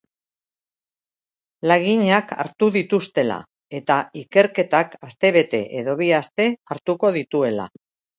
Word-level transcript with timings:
Laginak 1.71 2.31
hartu 2.43 2.69
dituztela 2.77 3.35
eta 3.79 3.97
ikerketak 4.21 4.95
astebete 5.09 5.61
edo 5.83 5.95
bi 6.01 6.09
aste 6.21 6.49
hartuko 6.77 7.13
dituela. 7.19 7.69